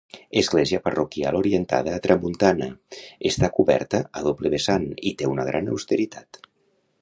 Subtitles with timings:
[0.39, 2.69] Església parroquial orientada a tramuntana;
[3.33, 6.43] està coberta a doble vessant i té una gran austeritat.